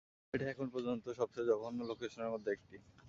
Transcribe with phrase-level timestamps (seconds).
[0.33, 2.75] এটা এখন পর্যন্ত সবচেয়ে জঘন্য লোকেশনের মধ্যে একটি।